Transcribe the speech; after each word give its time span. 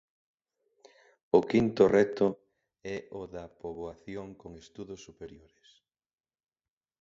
O 1.37 1.39
quinto 1.51 1.83
reto 1.97 2.27
é 2.95 2.97
o 3.21 3.23
da 3.33 3.45
poboación 3.61 4.27
con 4.41 4.51
estudos 4.63 4.99
superiores. 5.07 5.69